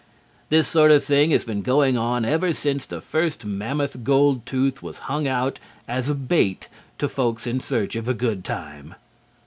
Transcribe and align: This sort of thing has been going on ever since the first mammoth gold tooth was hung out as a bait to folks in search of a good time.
This 0.49 0.67
sort 0.67 0.89
of 0.89 1.03
thing 1.03 1.29
has 1.29 1.43
been 1.43 1.61
going 1.61 1.95
on 1.95 2.25
ever 2.25 2.53
since 2.53 2.87
the 2.87 3.01
first 3.01 3.45
mammoth 3.45 4.03
gold 4.03 4.47
tooth 4.47 4.81
was 4.81 4.97
hung 5.05 5.27
out 5.27 5.59
as 5.87 6.09
a 6.09 6.15
bait 6.15 6.67
to 6.97 7.07
folks 7.07 7.45
in 7.45 7.59
search 7.59 7.95
of 7.95 8.07
a 8.09 8.15
good 8.15 8.43
time. 8.43 8.95